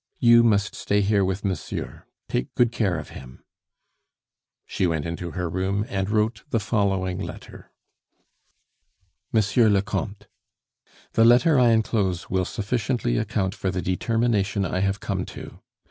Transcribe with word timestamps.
You 0.17 0.41
must 0.41 0.73
stay 0.73 1.01
here 1.01 1.23
with 1.23 1.45
monsieur; 1.45 2.05
take 2.27 2.55
good 2.55 2.71
care 2.71 2.97
of 2.97 3.09
him" 3.09 3.43
She 4.65 4.87
went 4.87 5.05
into 5.05 5.29
her 5.33 5.47
room, 5.47 5.85
and 5.89 6.09
wrote 6.09 6.41
the 6.49 6.59
following 6.59 7.19
letter: 7.19 7.69
"MONSIEUR 9.31 9.69
LE 9.69 9.83
COMTE, 9.83 10.25
"The 11.13 11.23
letter 11.25 11.59
I 11.59 11.69
enclose 11.69 12.31
will 12.31 12.45
sufficiently 12.45 13.17
account 13.19 13.53
for 13.53 13.69
the 13.69 13.83
determination 13.83 14.65
I 14.65 14.79
have 14.79 15.01
come 15.01 15.23
to. 15.37 15.59